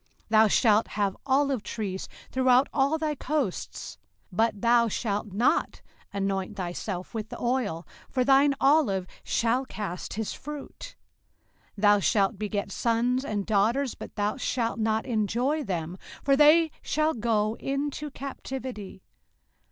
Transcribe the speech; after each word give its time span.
05:028:040 0.01 0.09
Thou 0.31 0.47
shalt 0.47 0.87
have 0.87 1.17
olive 1.27 1.61
trees 1.61 2.09
throughout 2.31 2.67
all 2.73 2.97
thy 2.97 3.13
coasts, 3.13 3.99
but 4.31 4.59
thou 4.59 4.87
shalt 4.87 5.31
not 5.31 5.83
anoint 6.11 6.57
thyself 6.57 7.13
with 7.13 7.29
the 7.29 7.39
oil; 7.39 7.85
for 8.09 8.23
thine 8.23 8.55
olive 8.59 9.05
shall 9.23 9.63
cast 9.63 10.13
his 10.15 10.33
fruit. 10.33 10.95
05:028:041 11.77 11.81
Thou 11.83 11.99
shalt 11.99 12.39
beget 12.39 12.71
sons 12.71 13.23
and 13.23 13.45
daughters, 13.45 13.93
but 13.93 14.15
thou 14.15 14.37
shalt 14.37 14.79
not 14.79 15.05
enjoy 15.05 15.63
them; 15.63 15.99
for 16.23 16.35
they 16.35 16.71
shall 16.81 17.13
go 17.13 17.55
into 17.59 18.09
captivity. 18.09 19.03